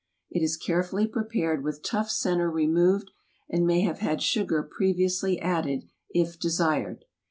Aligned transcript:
It 0.31 0.41
is 0.41 0.57
carefully 0.57 1.05
prepared 1.05 1.63
with 1.63 1.83
tough 1.83 2.09
center 2.09 2.49
removed, 2.49 3.11
and 3.47 3.67
may 3.67 3.81
have 3.81 3.99
had 3.99 4.19
sugar 4.23 4.63
previously 4.63 5.39
added, 5.39 5.83
if 6.09 6.39
desired. 6.39 7.05